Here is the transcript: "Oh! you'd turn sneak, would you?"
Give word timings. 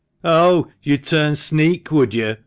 "Oh! 0.23 0.67
you'd 0.81 1.03
turn 1.03 1.35
sneak, 1.35 1.91
would 1.91 2.15
you?" 2.15 2.37